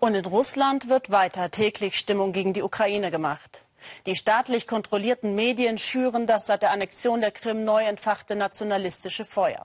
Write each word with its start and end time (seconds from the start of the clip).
Und 0.00 0.14
in 0.14 0.26
Russland 0.26 0.88
wird 0.88 1.10
weiter 1.10 1.50
täglich 1.50 1.98
Stimmung 1.98 2.32
gegen 2.32 2.52
die 2.52 2.62
Ukraine 2.62 3.10
gemacht. 3.10 3.64
Die 4.06 4.14
staatlich 4.14 4.68
kontrollierten 4.68 5.34
Medien 5.34 5.76
schüren 5.76 6.26
das 6.28 6.46
seit 6.46 6.62
der 6.62 6.70
Annexion 6.70 7.20
der 7.20 7.32
Krim 7.32 7.64
neu 7.64 7.84
entfachte 7.84 8.36
nationalistische 8.36 9.24
Feuer. 9.24 9.64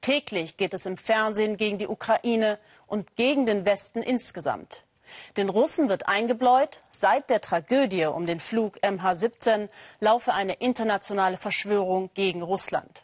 Täglich 0.00 0.56
geht 0.56 0.72
es 0.72 0.86
im 0.86 0.96
Fernsehen 0.96 1.56
gegen 1.56 1.78
die 1.78 1.88
Ukraine 1.88 2.58
und 2.86 3.16
gegen 3.16 3.44
den 3.44 3.64
Westen 3.64 4.02
insgesamt. 4.02 4.84
Den 5.36 5.48
Russen 5.48 5.88
wird 5.88 6.06
eingebläut, 6.06 6.82
seit 6.90 7.28
der 7.28 7.40
Tragödie 7.40 8.06
um 8.06 8.26
den 8.26 8.38
Flug 8.38 8.78
MH17 8.78 9.68
laufe 9.98 10.32
eine 10.32 10.54
internationale 10.54 11.36
Verschwörung 11.36 12.10
gegen 12.14 12.42
Russland. 12.42 13.02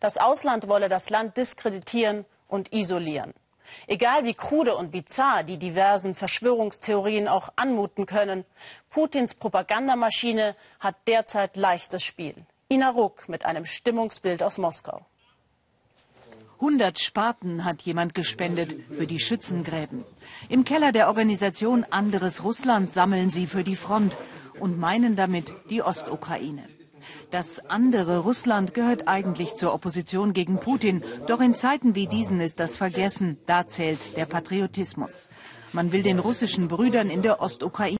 Das 0.00 0.16
Ausland 0.16 0.68
wolle 0.68 0.88
das 0.88 1.10
Land 1.10 1.36
diskreditieren 1.36 2.24
und 2.48 2.72
isolieren. 2.72 3.34
Egal 3.86 4.24
wie 4.24 4.34
krude 4.34 4.76
und 4.76 4.90
bizarr 4.90 5.42
die 5.42 5.58
diversen 5.58 6.14
Verschwörungstheorien 6.14 7.28
auch 7.28 7.50
anmuten 7.56 8.06
können, 8.06 8.44
Putins 8.90 9.34
Propagandamaschine 9.34 10.56
hat 10.80 10.96
derzeit 11.06 11.56
leichtes 11.56 12.04
Spiel. 12.04 12.34
Ina 12.70 12.90
Ruck 12.90 13.28
mit 13.28 13.44
einem 13.44 13.66
Stimmungsbild 13.66 14.42
aus 14.42 14.58
Moskau. 14.58 15.04
100 16.60 16.98
Spaten 16.98 17.64
hat 17.64 17.82
jemand 17.82 18.14
gespendet 18.14 18.74
für 18.90 19.06
die 19.06 19.20
Schützengräben. 19.20 20.04
Im 20.48 20.64
Keller 20.64 20.92
der 20.92 21.08
Organisation 21.08 21.84
Anderes 21.90 22.42
Russland 22.42 22.92
sammeln 22.92 23.30
sie 23.30 23.46
für 23.46 23.64
die 23.64 23.76
Front 23.76 24.16
und 24.60 24.78
meinen 24.78 25.16
damit 25.16 25.52
die 25.68 25.82
Ostukraine. 25.82 26.66
Das 27.30 27.60
andere 27.68 28.18
Russland 28.18 28.74
gehört 28.74 29.08
eigentlich 29.08 29.56
zur 29.56 29.74
Opposition 29.74 30.32
gegen 30.32 30.60
Putin. 30.60 31.04
Doch 31.26 31.40
in 31.40 31.54
Zeiten 31.54 31.94
wie 31.94 32.06
diesen 32.06 32.40
ist 32.40 32.60
das 32.60 32.76
vergessen. 32.76 33.38
Da 33.46 33.66
zählt 33.66 34.16
der 34.16 34.26
Patriotismus. 34.26 35.28
Man 35.72 35.92
will 35.92 36.02
den 36.02 36.18
russischen 36.18 36.68
Brüdern 36.68 37.10
in 37.10 37.22
der 37.22 37.40
Ostukraine 37.40 37.98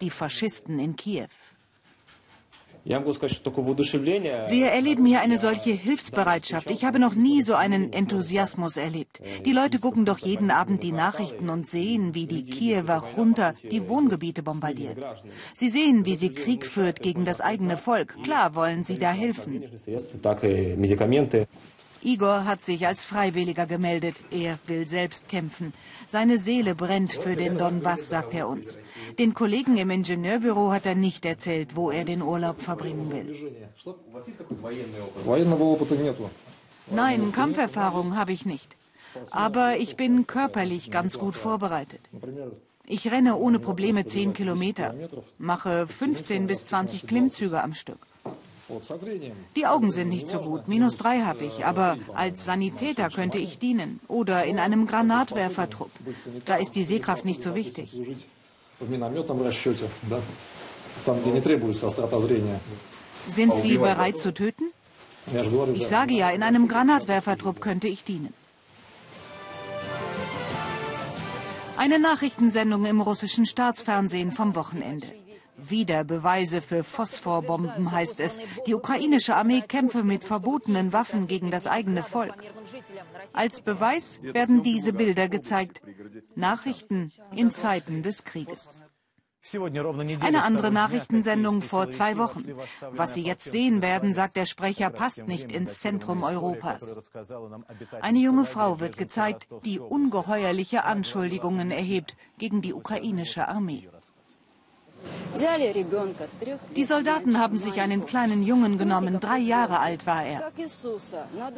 die 0.00 0.10
Faschisten 0.10 0.78
in 0.78 0.96
Kiew. 0.96 1.28
Wir 2.84 4.68
erleben 4.68 5.06
hier 5.06 5.20
eine 5.22 5.38
solche 5.38 5.70
Hilfsbereitschaft. 5.72 6.70
Ich 6.70 6.84
habe 6.84 6.98
noch 6.98 7.14
nie 7.14 7.40
so 7.40 7.54
einen 7.54 7.92
Enthusiasmus 7.92 8.76
erlebt. 8.76 9.20
Die 9.44 9.52
Leute 9.52 9.78
gucken 9.78 10.04
doch 10.04 10.18
jeden 10.18 10.50
Abend 10.50 10.82
die 10.82 10.92
Nachrichten 10.92 11.48
und 11.48 11.68
sehen, 11.68 12.14
wie 12.14 12.26
die 12.26 12.44
Kiewer 12.44 13.02
Junta 13.16 13.54
die 13.70 13.88
Wohngebiete 13.88 14.42
bombardiert. 14.42 14.98
Sie 15.54 15.70
sehen, 15.70 16.04
wie 16.04 16.14
sie 16.14 16.34
Krieg 16.34 16.66
führt 16.66 17.00
gegen 17.00 17.24
das 17.24 17.40
eigene 17.40 17.78
Volk. 17.78 18.22
Klar 18.22 18.54
wollen 18.54 18.84
sie 18.84 18.98
da 18.98 19.12
helfen. 19.12 19.64
Igor 22.04 22.44
hat 22.44 22.62
sich 22.62 22.86
als 22.86 23.02
Freiwilliger 23.02 23.66
gemeldet. 23.66 24.16
Er 24.30 24.58
will 24.66 24.86
selbst 24.86 25.28
kämpfen. 25.28 25.72
Seine 26.06 26.36
Seele 26.38 26.74
brennt 26.74 27.14
für 27.14 27.34
den 27.34 27.56
Donbass, 27.56 28.08
sagt 28.10 28.34
er 28.34 28.46
uns. 28.46 28.78
Den 29.18 29.32
Kollegen 29.32 29.76
im 29.78 29.90
Ingenieurbüro 29.90 30.70
hat 30.70 30.84
er 30.84 30.94
nicht 30.94 31.24
erzählt, 31.24 31.76
wo 31.76 31.90
er 31.90 32.04
den 32.04 32.20
Urlaub 32.22 32.60
verbringen 32.60 33.10
will. 33.10 33.28
Nein, 36.90 37.32
Kampferfahrung 37.32 38.16
habe 38.16 38.32
ich 38.32 38.44
nicht. 38.44 38.76
Aber 39.30 39.76
ich 39.78 39.96
bin 39.96 40.26
körperlich 40.26 40.90
ganz 40.90 41.18
gut 41.18 41.36
vorbereitet. 41.36 42.00
Ich 42.86 43.10
renne 43.10 43.36
ohne 43.36 43.58
Probleme 43.58 44.04
10 44.04 44.34
Kilometer, 44.34 44.94
mache 45.38 45.86
15 45.86 46.46
bis 46.46 46.66
20 46.66 47.06
Klimmzüge 47.06 47.62
am 47.62 47.72
Stück. 47.72 47.98
Die 49.56 49.66
Augen 49.66 49.90
sind 49.90 50.08
nicht 50.08 50.30
so 50.30 50.38
gut, 50.38 50.68
minus 50.68 50.96
drei 50.96 51.20
habe 51.20 51.44
ich, 51.44 51.66
aber 51.66 51.98
als 52.14 52.44
Sanitäter 52.44 53.10
könnte 53.10 53.38
ich 53.38 53.58
dienen 53.58 54.00
oder 54.08 54.44
in 54.44 54.58
einem 54.58 54.86
Granatwerfertrupp. 54.86 55.90
Da 56.46 56.56
ist 56.56 56.74
die 56.74 56.84
Sehkraft 56.84 57.24
nicht 57.24 57.42
so 57.42 57.54
wichtig. 57.54 57.92
Sind 63.30 63.56
Sie 63.56 63.78
bereit 63.78 64.20
zu 64.20 64.34
töten? 64.34 64.64
Ich 65.74 65.86
sage 65.86 66.14
ja, 66.14 66.30
in 66.30 66.42
einem 66.42 66.68
Granatwerfertrupp 66.68 67.60
könnte 67.60 67.88
ich 67.88 68.04
dienen. 68.04 68.32
Eine 71.76 71.98
Nachrichtensendung 71.98 72.84
im 72.84 73.00
russischen 73.00 73.46
Staatsfernsehen 73.46 74.32
vom 74.32 74.54
Wochenende. 74.54 75.08
Wieder 75.68 76.04
Beweise 76.04 76.60
für 76.60 76.84
Phosphorbomben 76.84 77.90
heißt 77.90 78.20
es. 78.20 78.38
Die 78.66 78.74
ukrainische 78.74 79.36
Armee 79.36 79.62
kämpfe 79.62 80.04
mit 80.04 80.24
verbotenen 80.24 80.92
Waffen 80.92 81.26
gegen 81.26 81.50
das 81.50 81.66
eigene 81.66 82.02
Volk. 82.02 82.36
Als 83.32 83.60
Beweis 83.60 84.20
werden 84.22 84.62
diese 84.62 84.92
Bilder 84.92 85.28
gezeigt. 85.28 85.82
Nachrichten 86.34 87.10
in 87.34 87.50
Zeiten 87.50 88.02
des 88.02 88.24
Krieges. 88.24 88.84
Eine 90.20 90.42
andere 90.42 90.72
Nachrichtensendung 90.72 91.60
vor 91.60 91.90
zwei 91.90 92.16
Wochen. 92.16 92.44
Was 92.92 93.12
Sie 93.12 93.22
jetzt 93.22 93.44
sehen 93.44 93.82
werden, 93.82 94.14
sagt 94.14 94.36
der 94.36 94.46
Sprecher, 94.46 94.88
passt 94.88 95.26
nicht 95.28 95.52
ins 95.52 95.80
Zentrum 95.80 96.22
Europas. 96.22 97.10
Eine 98.00 98.20
junge 98.20 98.46
Frau 98.46 98.80
wird 98.80 98.96
gezeigt, 98.96 99.46
die 99.64 99.78
ungeheuerliche 99.78 100.84
Anschuldigungen 100.84 101.70
erhebt 101.70 102.16
gegen 102.38 102.62
die 102.62 102.72
ukrainische 102.72 103.46
Armee. 103.46 103.88
Die 106.76 106.84
Soldaten 106.84 107.38
haben 107.38 107.58
sich 107.58 107.80
einen 107.80 108.06
kleinen 108.06 108.42
Jungen 108.42 108.78
genommen, 108.78 109.20
drei 109.20 109.38
Jahre 109.38 109.80
alt 109.80 110.06
war 110.06 110.24
er. 110.24 110.52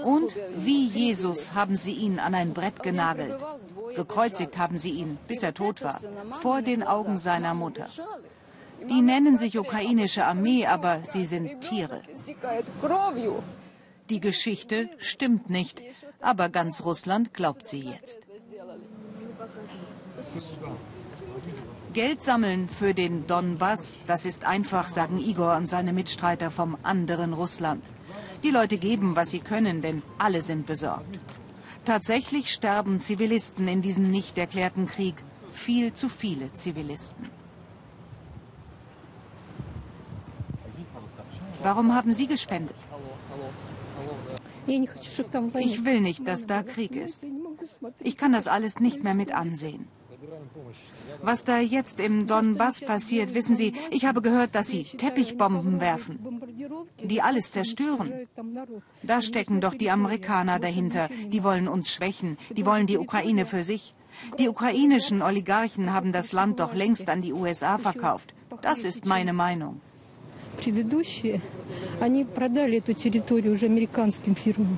Und 0.05 0.37
wie 0.57 0.87
Jesus 0.87 1.53
haben 1.53 1.77
sie 1.77 1.93
ihn 1.93 2.19
an 2.19 2.35
ein 2.35 2.55
Brett 2.55 2.83
genagelt. 2.83 3.39
Gekreuzigt 3.95 4.59
haben 4.59 4.79
sie 4.79 4.91
ihn, 4.91 5.19
bis 5.29 5.43
er 5.43 5.55
tot 5.55 5.83
war, 5.83 5.99
vor 6.41 6.63
den 6.63 6.83
Augen 6.83 7.19
seiner 7.19 7.55
Mutter. 7.55 7.89
Die 8.89 9.03
nennen 9.03 9.39
sich 9.39 9.59
ukrainische 9.59 10.25
Armee, 10.25 10.67
aber 10.67 11.03
sie 11.05 11.27
sind 11.27 11.61
Tiere. 11.61 12.01
Die 14.11 14.21
Geschichte 14.21 14.89
stimmt 14.99 15.51
nicht, 15.51 15.83
aber 16.21 16.49
ganz 16.49 16.85
Russland 16.85 17.35
glaubt 17.35 17.67
sie 17.67 17.81
jetzt. 17.81 18.21
Geld 21.93 22.23
sammeln 22.23 22.69
für 22.69 22.93
den 22.93 23.27
Donbass, 23.27 23.97
das 24.07 24.27
ist 24.27 24.45
einfach, 24.45 24.89
sagen 24.89 25.19
Igor 25.19 25.57
und 25.57 25.69
seine 25.69 25.93
Mitstreiter 25.93 26.51
vom 26.51 26.77
anderen 26.83 27.33
Russland. 27.33 27.83
Die 28.43 28.51
Leute 28.51 28.77
geben, 28.77 29.17
was 29.17 29.31
sie 29.31 29.41
können, 29.41 29.81
denn 29.81 30.03
alle 30.19 30.43
sind 30.43 30.67
besorgt. 30.67 31.19
Tatsächlich 31.85 32.53
sterben 32.53 33.01
Zivilisten 33.01 33.69
in 33.69 33.81
diesem 33.81 34.11
nicht 34.11 34.37
erklärten 34.39 34.87
Krieg. 34.87 35.15
Viel 35.53 35.95
zu 35.95 36.09
viele 36.09 36.53
Zivilisten. 36.55 37.31
Warum 41.63 41.95
haben 41.95 42.13
Sie 42.13 42.27
gespendet? 42.27 42.77
Ich 44.67 45.85
will 45.85 46.01
nicht, 46.01 46.27
dass 46.27 46.47
da 46.47 46.63
Krieg 46.63 46.95
ist. 46.95 47.25
Ich 48.01 48.17
kann 48.17 48.33
das 48.33 48.49
alles 48.49 48.81
nicht 48.81 49.03
mehr 49.03 49.15
mit 49.15 49.33
ansehen. 49.33 49.89
Was 51.22 51.44
da 51.44 51.60
jetzt 51.60 52.00
im 52.00 52.28
Donbass 52.28 52.82
passiert, 52.82 53.34
wissen 53.34 53.56
Sie, 53.56 53.74
ich 53.92 54.06
habe 54.06 54.22
gehört, 54.22 54.56
dass 54.56 54.68
Sie 54.68 54.84
Teppichbomben 54.84 55.80
werfen, 55.80 56.20
die 57.04 57.22
alles 57.22 57.52
zerstören. 57.52 58.28
Da 59.04 59.22
stecken 59.22 59.62
doch 59.62 59.76
die 59.76 59.92
Amerikaner 59.92 60.60
dahinter. 60.60 61.10
Die 61.28 61.44
wollen 61.44 61.68
uns 61.68 61.92
schwächen. 61.92 62.38
Die 62.50 62.66
wollen 62.66 62.88
die 62.88 62.98
Ukraine 62.98 63.46
für 63.46 63.64
sich. 63.64 63.94
Die 64.40 64.50
ukrainischen 64.50 65.22
Oligarchen 65.22 65.94
haben 65.94 66.12
das 66.12 66.32
Land 66.32 66.60
doch 66.60 66.74
längst 66.74 67.10
an 67.10 67.22
die 67.22 67.34
USA 67.34 67.78
verkauft. 67.78 68.34
Das 68.62 68.84
ist 68.84 69.06
meine 69.06 69.34
Meinung. 69.34 69.82
Предыдущие, 70.58 71.40
они 72.02 72.26
продали 72.26 72.78
эту 72.80 72.94
территорию 72.94 73.54
уже 73.54 73.68
американским 73.68 74.36
фирмам. 74.36 74.78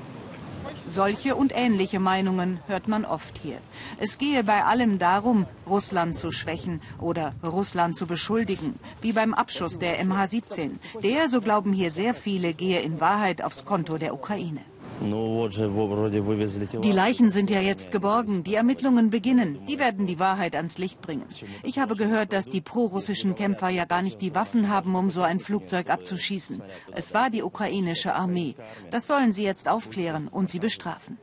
Solche 0.88 1.36
und 1.36 1.52
ähnliche 1.54 2.00
Meinungen 2.00 2.60
hört 2.66 2.88
man 2.88 3.04
oft 3.04 3.38
hier. 3.42 3.58
Es 3.98 4.16
gehe 4.16 4.42
bei 4.42 4.64
allem 4.64 4.98
darum, 4.98 5.46
Russland 5.66 6.16
zu 6.16 6.30
schwächen 6.30 6.80
oder 6.98 7.34
Russland 7.44 7.96
zu 7.96 8.06
beschuldigen, 8.06 8.78
wie 9.02 9.12
beim 9.12 9.34
Abschuss 9.34 9.78
der 9.78 10.02
MH17. 10.02 10.70
Der, 11.02 11.28
so 11.28 11.40
glauben 11.40 11.72
hier 11.72 11.90
sehr 11.90 12.14
viele, 12.14 12.54
gehe 12.54 12.80
in 12.80 13.00
Wahrheit 13.00 13.44
aufs 13.44 13.64
Konto 13.66 13.98
der 13.98 14.14
Ukraine. 14.14 14.62
Die 15.00 16.92
Leichen 16.92 17.30
sind 17.30 17.50
ja 17.50 17.60
jetzt 17.60 17.92
geborgen. 17.92 18.42
Die 18.42 18.54
Ermittlungen 18.54 19.10
beginnen. 19.10 19.58
Die 19.66 19.78
werden 19.78 20.06
die 20.06 20.18
Wahrheit 20.18 20.56
ans 20.56 20.78
Licht 20.78 21.00
bringen. 21.00 21.26
Ich 21.62 21.78
habe 21.78 21.94
gehört, 21.94 22.32
dass 22.32 22.46
die 22.46 22.60
prorussischen 22.60 23.34
Kämpfer 23.34 23.68
ja 23.68 23.84
gar 23.84 24.02
nicht 24.02 24.20
die 24.20 24.34
Waffen 24.34 24.68
haben, 24.68 24.94
um 24.94 25.10
so 25.10 25.22
ein 25.22 25.40
Flugzeug 25.40 25.88
abzuschießen. 25.90 26.62
Es 26.92 27.14
war 27.14 27.30
die 27.30 27.42
ukrainische 27.42 28.14
Armee. 28.14 28.54
Das 28.90 29.06
sollen 29.06 29.32
sie 29.32 29.44
jetzt 29.44 29.68
aufklären 29.68 30.28
und 30.28 30.50
sie 30.50 30.58
bestrafen. 30.58 31.18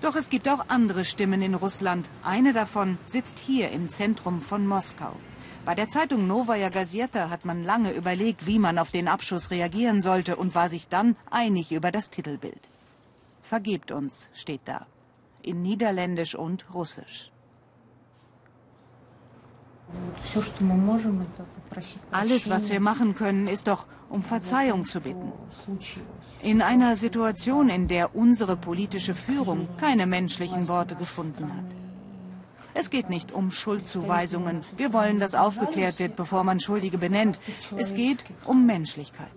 Doch 0.00 0.14
es 0.14 0.30
gibt 0.30 0.48
auch 0.48 0.66
andere 0.68 1.04
Stimmen 1.04 1.42
in 1.42 1.54
Russland. 1.54 2.08
Eine 2.22 2.52
davon 2.52 2.98
sitzt 3.06 3.38
hier 3.38 3.70
im 3.70 3.90
Zentrum 3.90 4.42
von 4.42 4.66
Moskau. 4.66 5.12
Bei 5.68 5.74
der 5.74 5.90
Zeitung 5.90 6.26
Novaya 6.26 6.70
Gazeta 6.70 7.28
hat 7.28 7.44
man 7.44 7.62
lange 7.62 7.92
überlegt, 7.92 8.46
wie 8.46 8.58
man 8.58 8.78
auf 8.78 8.90
den 8.90 9.06
Abschuss 9.06 9.50
reagieren 9.50 10.00
sollte 10.00 10.36
und 10.36 10.54
war 10.54 10.70
sich 10.70 10.88
dann 10.88 11.14
einig 11.30 11.72
über 11.72 11.92
das 11.92 12.08
Titelbild. 12.08 12.62
Vergebt 13.42 13.92
uns, 13.92 14.30
steht 14.32 14.62
da. 14.64 14.86
in 15.42 15.60
Niederländisch 15.60 16.34
und 16.34 16.64
Russisch. 16.72 17.30
Alles, 22.12 22.48
was 22.48 22.70
wir 22.70 22.80
machen 22.80 23.14
können, 23.14 23.46
ist 23.46 23.66
doch, 23.66 23.84
um 24.08 24.22
Verzeihung 24.22 24.86
zu 24.86 25.02
bitten. 25.02 25.32
In 26.40 26.62
einer 26.62 26.96
Situation, 26.96 27.68
in 27.68 27.88
der 27.88 28.16
unsere 28.16 28.56
politische 28.56 29.14
Führung 29.14 29.68
keine 29.76 30.06
menschlichen 30.06 30.66
Worte 30.66 30.94
gefunden 30.94 31.52
hat. 31.54 31.77
Es 32.80 32.90
geht 32.90 33.10
nicht 33.10 33.32
um 33.32 33.50
Schuldzuweisungen. 33.50 34.62
Wir 34.76 34.92
wollen, 34.92 35.18
dass 35.18 35.34
aufgeklärt 35.34 35.98
wird, 35.98 36.14
bevor 36.14 36.44
man 36.44 36.60
Schuldige 36.60 36.96
benennt. 36.96 37.36
Es 37.76 37.92
geht 37.92 38.24
um 38.44 38.66
Menschlichkeit. 38.66 39.32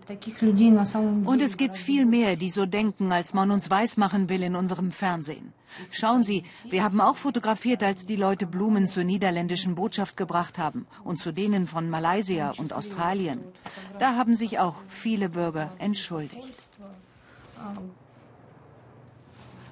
Und 1.25 1.41
es 1.41 1.57
gibt 1.57 1.75
viel 1.75 2.05
mehr, 2.05 2.35
die 2.35 2.51
so 2.51 2.67
denken, 2.67 3.11
als 3.11 3.33
man 3.33 3.49
uns 3.49 3.71
weismachen 3.71 4.29
will 4.29 4.43
in 4.43 4.55
unserem 4.55 4.91
Fernsehen. 4.91 5.53
Schauen 5.89 6.23
Sie, 6.23 6.43
wir 6.69 6.83
haben 6.83 7.01
auch 7.01 7.15
fotografiert, 7.15 7.81
als 7.81 8.05
die 8.05 8.15
Leute 8.15 8.45
Blumen 8.45 8.87
zur 8.87 9.05
niederländischen 9.05 9.73
Botschaft 9.73 10.17
gebracht 10.17 10.59
haben 10.59 10.85
und 11.03 11.19
zu 11.19 11.31
denen 11.31 11.65
von 11.65 11.89
Malaysia 11.89 12.51
und 12.59 12.73
Australien. 12.73 13.39
Da 13.97 14.15
haben 14.17 14.35
sich 14.35 14.59
auch 14.59 14.75
viele 14.87 15.29
Bürger 15.29 15.71
entschuldigt. 15.79 16.53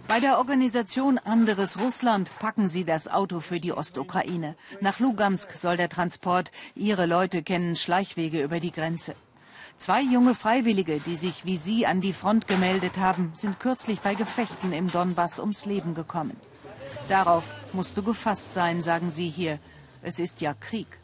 Bei 0.10 0.20
der 0.20 0.40
Organisation 0.40 1.20
Anderes 1.20 1.80
Russland 1.80 2.32
packen 2.40 2.68
sie 2.68 2.84
das 2.84 3.08
Auto 3.08 3.42
für 3.42 3.60
die 3.60 3.74
Ostukraine. 3.74 4.56
Nach 4.82 5.00
Lugansk 5.00 5.52
soll 5.54 5.78
der 5.78 5.88
Transport. 5.88 6.50
Ihre 6.74 7.06
Leute 7.06 7.44
kennen 7.44 7.76
Schleichwege 7.76 8.42
über 8.42 8.60
die 8.60 8.72
Grenze. 8.72 9.14
Zwei 9.78 10.02
junge 10.02 10.34
Freiwillige, 10.34 11.00
die 11.00 11.16
sich 11.16 11.46
wie 11.46 11.58
sie 11.58 11.86
an 11.86 12.02
die 12.02 12.14
Front 12.14 12.48
gemeldet 12.48 12.98
haben, 12.98 13.34
sind 13.36 13.60
kürzlich 13.60 14.00
bei 14.00 14.16
Gefechten 14.16 14.74
im 14.74 14.92
Donbass 14.92 15.38
ums 15.38 15.66
Leben 15.66 15.94
gekommen. 15.94 16.38
Darauf 17.08 17.44
musst 17.72 17.96
du 17.96 18.02
gefasst 18.02 18.56
sein, 18.56 18.82
sagen 18.82 19.12
sie 19.12 19.30
hier. 19.30 19.60
Es 20.02 20.18
ist 20.18 20.42
ja 20.42 20.56
Krieg. 20.56 20.99